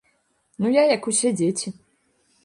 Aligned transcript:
Ну 0.63 0.69
я, 0.75 0.83
як 0.95 1.09
усе 1.11 1.31
дзеці. 1.41 1.73